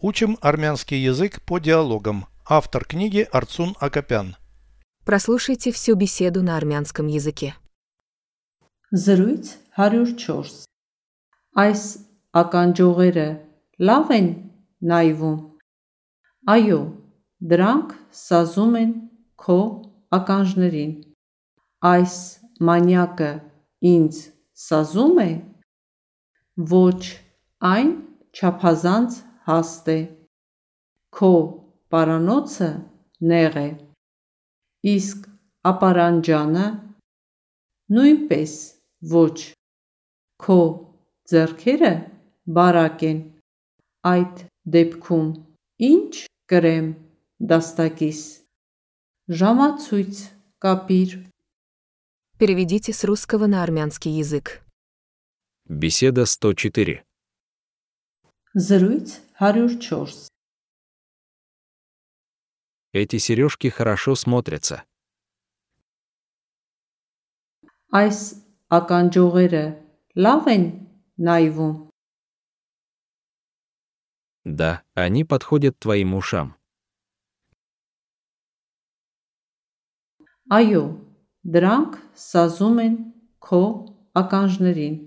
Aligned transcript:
Учим 0.00 0.38
армянский 0.40 0.98
язык 0.98 1.42
по 1.42 1.58
диалогам. 1.58 2.26
Автор 2.46 2.84
книги 2.84 3.26
Арцун 3.32 3.74
Акопян. 3.80 4.36
Прослушайте 5.04 5.72
всю 5.72 5.96
беседу 5.96 6.42
на 6.42 6.56
армянском 6.56 7.06
языке. 7.08 7.54
Զրույց 8.92 9.44
104 9.76 10.64
Այս 11.60 11.82
ականջողերը 12.40 13.26
լավ 13.88 14.12
են 14.16 14.28
նայվում 14.90 15.36
Այո, 16.54 16.78
դրանք 17.50 17.92
սազում 18.22 18.78
են 18.80 18.92
քո 19.44 19.58
ականջներին 20.18 20.94
Այս 21.92 22.16
մանյակը 22.64 23.30
ինձ 23.92 24.22
սազում 24.66 25.20
է 25.26 25.30
Ոչ, 26.72 27.02
այն 27.72 27.90
չափազանց 28.32 29.20
հաստ 29.47 29.89
է 29.93 29.97
Քո 31.17 31.31
պարանոցը 31.93 32.69
նեղ 33.31 33.57
է 33.63 33.67
Իսկ 34.93 35.27
ապարանջանը 35.71 36.67
նույնպես 37.97 38.53
ոչ 39.13 39.35
Քո 40.43 40.59
ձեռքերը 41.33 41.93
բարակ 42.57 43.05
են 43.09 43.19
Այդ 44.13 44.47
դեպքում 44.77 45.29
ի՞նչ 45.89 46.23
կրեմ 46.51 46.89
դաստակիս 47.51 48.23
Ժամացույց 49.41 50.25
կապիր 50.63 51.21
Переведите 52.43 52.91
с 52.91 53.05
русского 53.05 53.47
на 53.47 53.63
армянский 53.63 54.11
язык. 54.11 54.63
Беседа 55.69 56.25
104. 56.25 57.03
Զրույց 58.57 59.21
104 59.39 60.29
Эти 62.93 63.17
сережки 63.17 63.69
хорошо 63.69 64.15
смотрятся. 64.15 64.85
Այս 67.93 68.19
ականջողերը 68.73 69.65
լավ 70.25 70.47
են 70.55 70.63
նայվում 71.27 71.73
Да, 74.45 74.83
они 74.93 75.23
подходят 75.23 75.79
твоим 75.79 76.13
ушам. 76.15 76.57
Այո, 80.51 80.83
դրանք 81.53 81.93
սազում 82.19 82.77
են 82.83 82.95
քո 83.45 83.61
ականջներին 84.21 84.97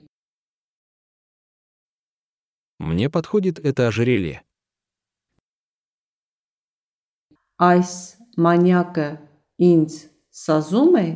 Мне 2.80 3.08
подходит 3.08 3.58
это 3.58 3.88
ожерелье. 3.88 4.42
Այս 7.56 7.92
մանյակը 8.36 9.06
ինձ 9.64 9.92
սազում 10.44 10.96
է 11.00 11.08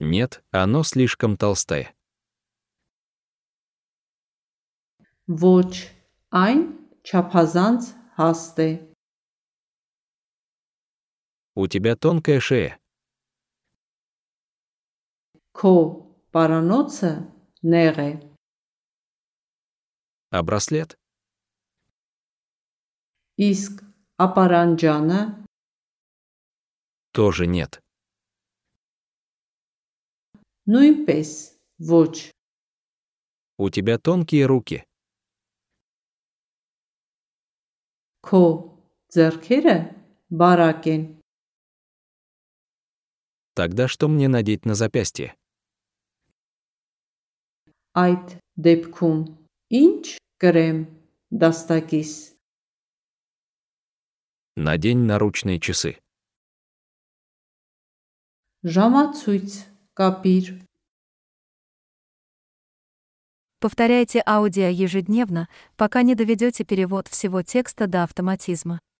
Нет, 0.00 0.42
оно 0.50 0.82
слишком 0.82 1.36
толстое. 1.36 1.92
Ոչ, 5.28 5.92
այն 6.32 6.62
չափազանց 7.04 7.82
հաստ 8.16 8.56
է 8.64 8.70
У 11.54 11.66
тебя 11.66 11.96
тонкая 11.96 12.40
шея. 12.40 12.78
Քո 15.52 15.74
պարանոցը 16.32 17.12
նեղ 17.74 18.00
է 18.00 18.10
а 20.37 20.43
браслет? 20.43 20.99
Иск 23.37 23.83
Апаранджана? 24.17 25.45
Тоже 27.13 27.47
нет. 27.47 27.79
Ну 30.65 30.81
и 30.81 31.05
пес, 31.05 31.57
воч. 31.77 32.33
У 33.57 33.69
тебя 33.69 33.97
тонкие 33.97 34.45
руки. 34.45 34.83
Ко, 38.19 38.77
дзеркере, 39.07 39.95
баракен. 40.29 41.21
Тогда 43.53 43.87
что 43.87 44.09
мне 44.09 44.27
надеть 44.27 44.65
на 44.65 44.75
запястье? 44.75 45.33
Айт 47.93 48.37
депкум 48.57 49.47
инч? 49.69 50.17
Крем, 50.37 51.01
достакись. 51.29 52.35
Надень 54.57 55.05
наручные 55.05 55.61
часы. 55.61 55.97
Жамацуйц, 58.61 59.63
капир. 59.93 60.61
Повторяйте 63.61 64.21
аудио 64.25 64.67
ежедневно, 64.67 65.47
пока 65.77 66.01
не 66.01 66.15
доведете 66.15 66.65
перевод 66.65 67.07
всего 67.07 67.41
текста 67.41 67.87
до 67.87 68.03
автоматизма. 68.03 68.81